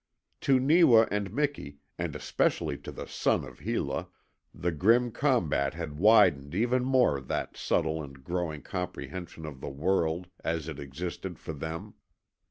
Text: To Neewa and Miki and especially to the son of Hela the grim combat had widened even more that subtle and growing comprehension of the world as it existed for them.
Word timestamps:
To 0.49 0.59
Neewa 0.59 1.07
and 1.11 1.31
Miki 1.31 1.77
and 1.99 2.15
especially 2.15 2.75
to 2.79 2.91
the 2.91 3.05
son 3.05 3.45
of 3.45 3.59
Hela 3.59 4.07
the 4.51 4.71
grim 4.71 5.11
combat 5.11 5.75
had 5.75 5.99
widened 5.99 6.55
even 6.55 6.83
more 6.83 7.21
that 7.21 7.55
subtle 7.55 8.01
and 8.01 8.23
growing 8.23 8.63
comprehension 8.63 9.45
of 9.45 9.61
the 9.61 9.69
world 9.69 10.25
as 10.43 10.67
it 10.67 10.79
existed 10.79 11.37
for 11.37 11.53
them. 11.53 11.93